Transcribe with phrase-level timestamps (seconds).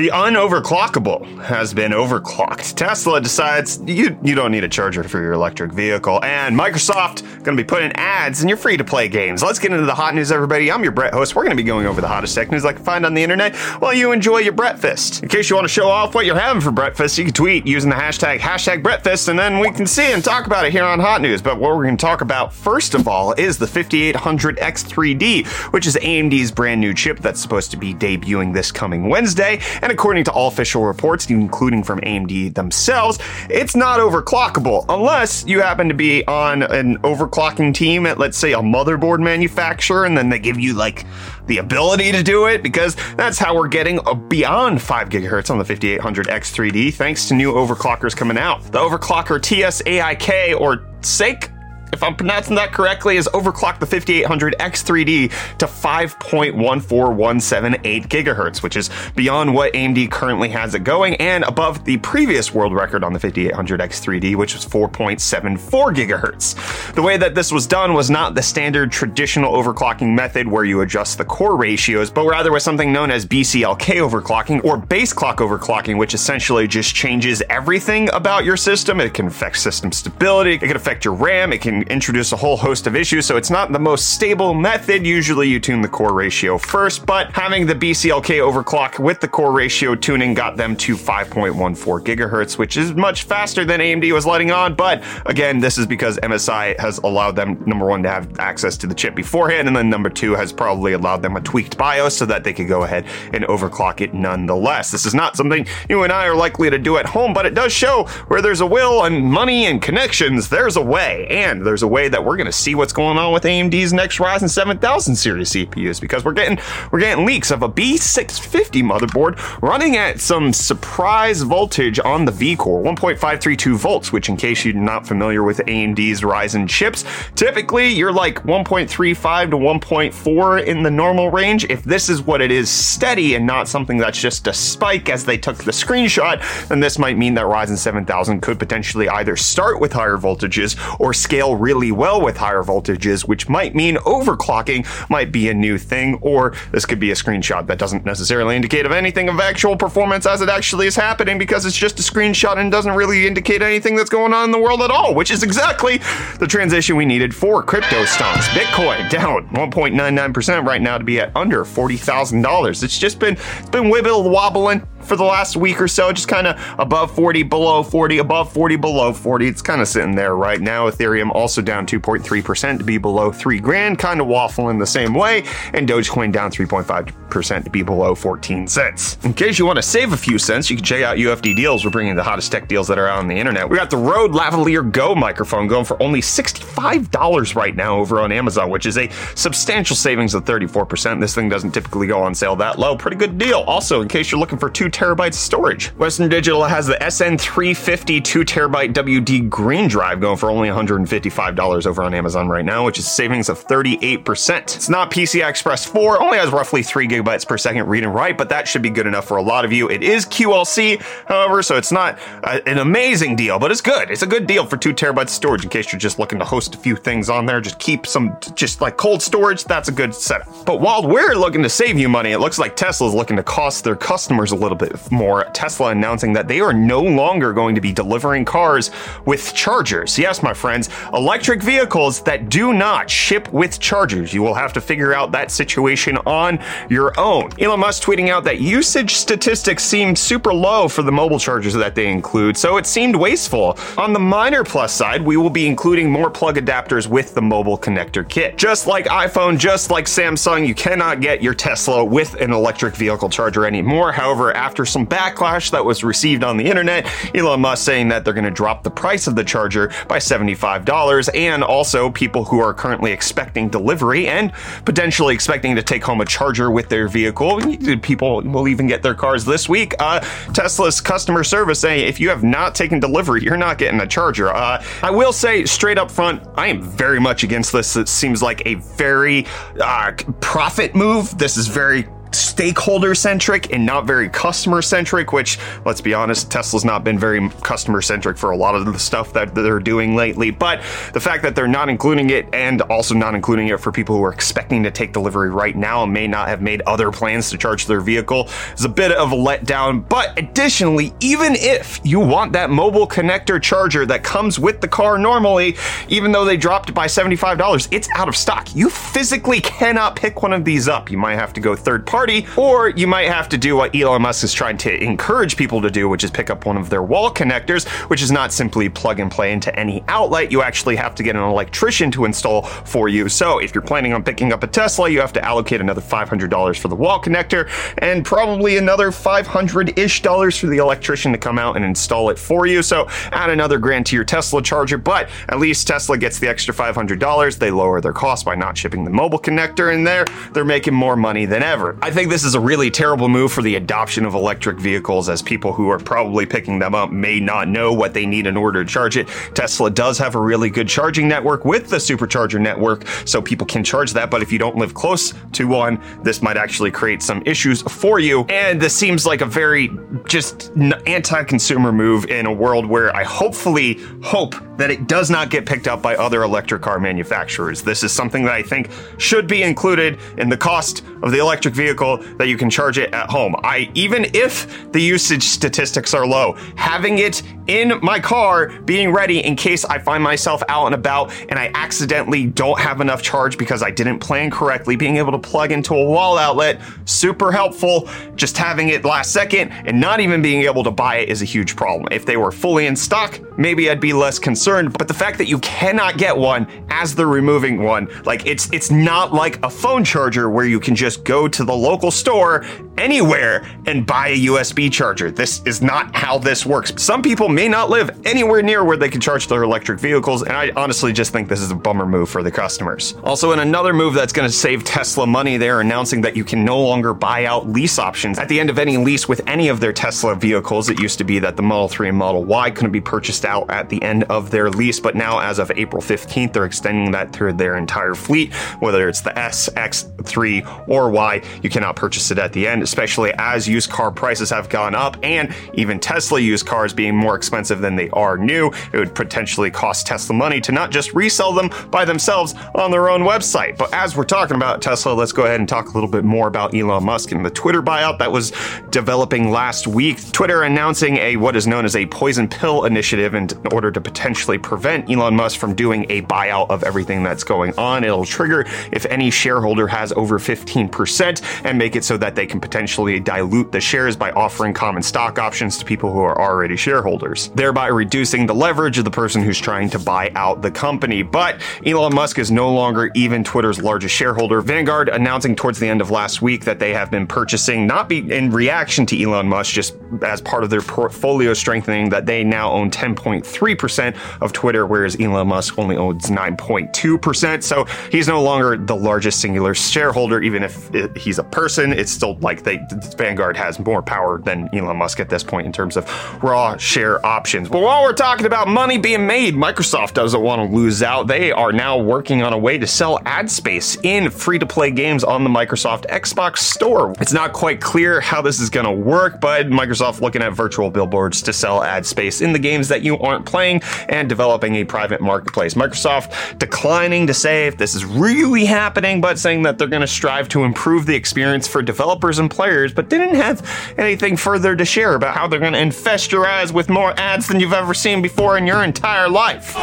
[0.00, 2.74] The unoverclockable has been overclocked.
[2.74, 7.54] Tesla decides you you don't need a charger for your electric vehicle, and Microsoft going
[7.54, 9.42] to be putting ads in your free to play games.
[9.42, 10.72] Let's get into the hot news, everybody.
[10.72, 11.36] I'm your Brett host.
[11.36, 13.22] We're going to be going over the hottest tech news I can find on the
[13.22, 15.22] internet while you enjoy your breakfast.
[15.22, 17.66] In case you want to show off what you're having for breakfast, you can tweet
[17.66, 20.84] using the hashtag hashtag breakfast, and then we can see and talk about it here
[20.84, 21.42] on Hot News.
[21.42, 25.96] But what we're going to talk about first of all is the 5800X3D, which is
[25.96, 29.60] AMD's brand new chip that's supposed to be debuting this coming Wednesday.
[29.82, 33.18] And according to all official reports, including from AMD themselves,
[33.48, 38.52] it's not overclockable unless you happen to be on an overclocking team at, let's say,
[38.52, 41.04] a motherboard manufacturer, and then they give you like
[41.46, 45.58] the ability to do it because that's how we're getting uh, beyond 5 gigahertz on
[45.58, 48.62] the 5800X3D thanks to new overclockers coming out.
[48.64, 51.50] The overclocker TS-AIK or SAIC
[51.92, 58.90] if I'm pronouncing that correctly, is overclocked the 5800 X3D to 5.14178 gigahertz, which is
[59.16, 63.18] beyond what AMD currently has it going and above the previous world record on the
[63.18, 66.94] 5800 X3D, which was 4.74 gigahertz.
[66.94, 70.80] The way that this was done was not the standard traditional overclocking method where you
[70.80, 75.38] adjust the core ratios, but rather with something known as BCLK overclocking or base clock
[75.38, 79.00] overclocking, which essentially just changes everything about your system.
[79.00, 82.56] It can affect system stability, it can affect your RAM, it can introduce a whole
[82.56, 85.06] host of issues, so it's not the most stable method.
[85.06, 89.52] Usually you tune the core ratio first, but having the BCLK overclock with the core
[89.52, 94.50] ratio tuning got them to 5.14 gigahertz, which is much faster than AMD was letting
[94.50, 94.74] on.
[94.74, 98.86] But again, this is because MSI has allowed them, number one, to have access to
[98.86, 102.26] the chip beforehand, and then number two, has probably allowed them a tweaked BIOS so
[102.26, 104.90] that they could go ahead and overclock it nonetheless.
[104.90, 107.54] This is not something you and I are likely to do at home, but it
[107.54, 111.26] does show where there's a will and money and connections, there's a way.
[111.28, 114.18] And there's a way that we're going to see what's going on with AMD's next
[114.18, 116.58] Ryzen 7000 series CPUs because we're getting
[116.90, 122.82] we're getting leaks of a B650 motherboard running at some surprise voltage on the V-core,
[122.82, 127.04] 1.532 volts, which in case you're not familiar with AMD's Ryzen chips,
[127.36, 131.66] typically you're like 1.35 to 1.4 in the normal range.
[131.70, 135.24] If this is what it is steady and not something that's just a spike as
[135.24, 139.78] they took the screenshot, then this might mean that Ryzen 7000 could potentially either start
[139.78, 145.30] with higher voltages or scale really well with higher voltages, which might mean overclocking might
[145.30, 148.92] be a new thing, or this could be a screenshot that doesn't necessarily indicate of
[148.92, 152.72] anything of actual performance as it actually is happening because it's just a screenshot and
[152.72, 155.98] doesn't really indicate anything that's going on in the world at all, which is exactly
[156.38, 158.48] the transition we needed for crypto stocks.
[158.48, 162.82] Bitcoin down 1.99% right now to be at under $40,000.
[162.82, 166.46] It's just been it's been wibble wobbling for the last week or so, just kind
[166.46, 169.48] of above 40, below 40, above 40, below 40.
[169.48, 170.88] It's kind of sitting there right now.
[170.88, 175.42] Ethereum also down 2.3% to be below 3 grand, kind of waffling the same way.
[175.74, 179.18] And Dogecoin down 3.5% to be below 14 cents.
[179.24, 181.84] In case you want to save a few cents, you can check out UFD deals.
[181.84, 183.68] We're bringing the hottest tech deals that are out on the internet.
[183.68, 188.30] We got the Rode Lavalier Go microphone going for only $65 right now over on
[188.30, 191.20] Amazon, which is a substantial savings of 34%.
[191.20, 192.96] This thing doesn't typically go on sale that low.
[192.96, 193.58] Pretty good deal.
[193.62, 195.86] Also, in case you're looking for two terabytes storage.
[195.96, 202.02] Western Digital has the SN350 2 terabyte WD Green Drive going for only $155 over
[202.02, 204.58] on Amazon right now, which is savings of 38%.
[204.58, 208.36] It's not PCI Express 4, only has roughly 3 gigabytes per second read and write,
[208.36, 209.88] but that should be good enough for a lot of you.
[209.88, 214.10] It is QLC, however, so it's not uh, an amazing deal, but it's good.
[214.10, 216.74] It's a good deal for 2 terabytes storage in case you're just looking to host
[216.74, 217.62] a few things on there.
[217.62, 220.46] Just keep some, just like cold storage, that's a good setup.
[220.66, 223.82] But while we're looking to save you money, it looks like Tesla's looking to cost
[223.82, 225.44] their customers a little bit more.
[225.52, 228.90] Tesla announcing that they are no longer going to be delivering cars
[229.24, 230.18] with chargers.
[230.18, 234.32] Yes, my friends, electric vehicles that do not ship with chargers.
[234.32, 236.58] You will have to figure out that situation on
[236.88, 237.50] your own.
[237.60, 241.94] Elon Musk tweeting out that usage statistics seem super low for the mobile chargers that
[241.94, 243.76] they include, so it seemed wasteful.
[243.98, 247.78] On the minor plus side, we will be including more plug adapters with the mobile
[247.78, 248.56] connector kit.
[248.56, 253.28] Just like iPhone, just like Samsung, you cannot get your Tesla with an electric vehicle
[253.28, 254.12] charger anymore.
[254.12, 258.34] However, after some backlash that was received on the internet, Elon Musk saying that they're
[258.34, 262.74] going to drop the price of the charger by $75, and also people who are
[262.74, 264.52] currently expecting delivery and
[264.84, 267.60] potentially expecting to take home a charger with their vehicle.
[268.02, 269.94] People will even get their cars this week.
[269.98, 270.20] Uh,
[270.52, 274.48] Tesla's customer service saying if you have not taken delivery, you're not getting a charger.
[274.48, 277.96] Uh, I will say straight up front, I am very much against this.
[277.96, 279.46] It seems like a very
[279.80, 281.36] uh, profit move.
[281.38, 286.84] This is very stakeholder centric and not very customer centric, which, let's be honest, Tesla's
[286.84, 290.50] not been very customer centric for a lot of the stuff that they're doing lately.
[290.50, 290.80] But
[291.12, 294.24] the fact that they're not including it and also not including it for people who
[294.24, 297.58] are expecting to take delivery right now and may not have made other plans to
[297.58, 300.06] charge their vehicle is a bit of a letdown.
[300.08, 305.18] But additionally, even if you want that mobile connector charger that comes with the car
[305.18, 305.76] normally,
[306.08, 308.74] even though they dropped it by $75, it's out of stock.
[308.74, 311.10] You physically cannot pick one of these up.
[311.10, 312.19] You might have to go third party,
[312.56, 315.90] or you might have to do what Elon Musk is trying to encourage people to
[315.90, 319.20] do, which is pick up one of their wall connectors, which is not simply plug
[319.20, 320.52] and play into any outlet.
[320.52, 323.28] You actually have to get an electrician to install for you.
[323.28, 326.78] So if you're planning on picking up a Tesla, you have to allocate another $500
[326.78, 331.58] for the wall connector and probably another 500 ish dollars for the electrician to come
[331.58, 332.82] out and install it for you.
[332.82, 336.74] So add another grand to your Tesla charger, but at least Tesla gets the extra
[336.74, 337.58] $500.
[337.58, 340.26] They lower their cost by not shipping the mobile connector in there.
[340.52, 341.96] They're making more money than ever.
[342.02, 345.42] I think this is a really terrible move for the adoption of electric vehicles as
[345.42, 348.84] people who are probably picking them up may not know what they need in order
[348.84, 349.28] to charge it.
[349.54, 353.84] Tesla does have a really good charging network with the supercharger network, so people can
[353.84, 354.30] charge that.
[354.30, 358.18] But if you don't live close to one, this might actually create some issues for
[358.18, 358.44] you.
[358.44, 359.90] And this seems like a very
[360.24, 365.50] just anti consumer move in a world where I hopefully hope that it does not
[365.50, 367.82] get picked up by other electric car manufacturers.
[367.82, 371.74] This is something that I think should be included in the cost of the electric
[371.74, 373.54] vehicle that you can charge it at home.
[373.62, 379.44] I even if the usage statistics are low, having it in my car being ready
[379.44, 383.56] in case I find myself out and about and I accidentally don't have enough charge
[383.56, 388.08] because I didn't plan correctly, being able to plug into a wall outlet, super helpful.
[388.34, 391.44] Just having it last second and not even being able to buy it is a
[391.44, 392.08] huge problem.
[392.10, 395.46] If they were fully in stock, maybe I'd be less concerned, but the fact that
[395.46, 400.02] you cannot get one as they're removing one, like it's it's not like a phone
[400.02, 402.64] charger where you can just go to the local store
[402.98, 405.30] anywhere and buy a USB charger.
[405.30, 406.92] This is not how this works.
[406.96, 410.52] Some people may not live anywhere near where they can charge their electric vehicles, and
[410.52, 413.14] I honestly just think this is a bummer move for the customers.
[413.22, 416.64] Also, in another move that's going to save Tesla money, they're announcing that you can
[416.64, 419.80] no longer buy out lease options at the end of any lease with any of
[419.80, 420.88] their Tesla vehicles.
[420.88, 423.68] It used to be that the Model 3 and Model Y couldn't be purchased out
[423.70, 427.32] at the end of their lease, but now as of April 15th, they're extending that
[427.32, 432.30] through their entire fleet, whether it's the S, X, 3, or Y, you cannot purchase
[432.30, 436.38] it at the end, especially as used car prices have gone up and even Tesla
[436.38, 438.70] used cars being more expensive than they are new.
[438.92, 443.08] It would potentially cost Tesla money to not just resell them by themselves on their
[443.08, 443.76] own website.
[443.76, 446.46] But as we're talking about Tesla, let's go ahead and talk a little bit more
[446.48, 448.52] about Elon Musk and the Twitter buyout that was
[448.90, 450.18] developing last week.
[450.32, 454.58] Twitter announcing a what is known as a poison pill initiative in order to potentially
[454.58, 458.04] prevent Elon Musk from doing a buyout of everything that's going on.
[458.04, 462.60] It'll trigger if any shareholder has over 15% and make it so that they can
[462.60, 467.48] potentially dilute the shares by offering common stock options to people who are already shareholders,
[467.54, 471.22] thereby reducing the leverage of the person who's trying to buy out the company.
[471.22, 474.60] But Elon Musk is no longer even Twitter's largest shareholder.
[474.60, 478.18] Vanguard announcing towards the end of last week that they have been purchasing, not be
[478.30, 482.70] in reaction to Elon Musk, just as part of their portfolio strengthening, that they now
[482.72, 482.90] own
[483.20, 487.62] 10.3% of Twitter, whereas Elon Musk only owns 9.2%.
[487.62, 491.92] So he's no longer the largest singular shareholder, even if it, he's a person.
[491.92, 492.80] It's still like they
[493.16, 496.06] Vanguard has more power than Elon Musk at this point in terms of
[496.42, 497.68] raw share options.
[497.68, 501.26] But while we're talking about money being made, Microsoft doesn't want to lose out.
[501.26, 504.90] They are now working on a way to sell ad space in free to play
[504.90, 507.14] games on the Microsoft Xbox Store.
[507.20, 510.90] It's not quite clear how this is going to work, but Microsoft looking at virtual
[510.90, 514.84] billboards to sell ad space in the games that you aren't playing and developing a
[514.84, 515.74] private marketplace.
[515.74, 520.06] Microsoft declining to say if this is really happening, but saying that they're going to
[520.06, 524.84] strive to improve the experience for developers and players, but didn't have anything further to
[524.84, 527.94] share about how they're going to infest your eyes with more ads than you've ever
[527.94, 529.74] seen before in your entire life.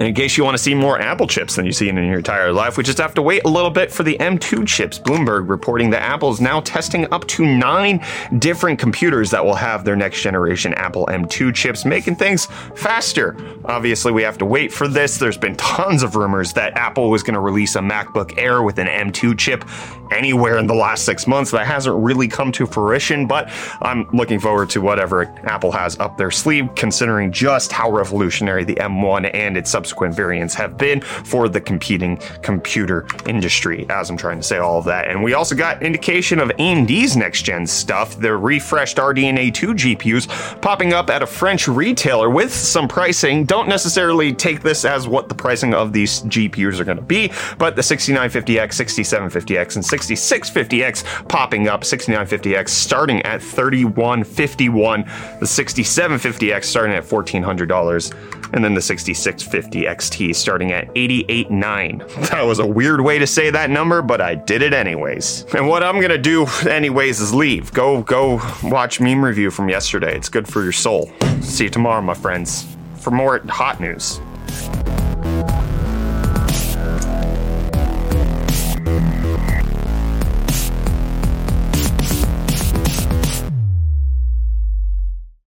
[0.00, 2.16] And in case you want to see more Apple chips than you've seen in your
[2.16, 4.98] entire life, we just have to wait a little bit for the M2 chips.
[4.98, 8.02] Bloomberg reporting that Apple is now testing up to nine
[8.38, 13.36] different computers that will have their next generation Apple M2 chips, making things faster.
[13.66, 15.18] Obviously, we have to wait for this.
[15.18, 18.78] There's been tons of rumors that Apple was going to release a MacBook Air with
[18.78, 19.66] an M2 chip
[20.10, 21.50] anywhere in the last six months.
[21.50, 23.50] That hasn't really come to fruition, but
[23.82, 28.76] I'm looking forward to whatever Apple has up their sleeve, considering just how revolutionary the
[28.76, 34.16] M1 and its subsequent subsequent variants have been for the competing computer industry, as I'm
[34.16, 35.08] trying to say all of that.
[35.08, 40.62] And we also got indication of AMD's next gen stuff, the refreshed RDNA 2 GPUs
[40.62, 43.44] popping up at a French retailer with some pricing.
[43.44, 47.32] Don't necessarily take this as what the pricing of these GPUs are going to be,
[47.58, 51.80] but the 6950X, 6750X, and 6650X popping up.
[51.80, 55.02] 6950X starting at 3151,
[55.40, 62.30] the 6750X starting at $1,400, and then the 6650 XT starting at 88.9.
[62.30, 65.44] That was a weird way to say that number, but I did it anyways.
[65.54, 67.72] And what I'm gonna do anyways is leave.
[67.72, 70.16] Go go watch meme review from yesterday.
[70.16, 71.10] It's good for your soul.
[71.40, 74.20] See you tomorrow, my friends, for more hot news.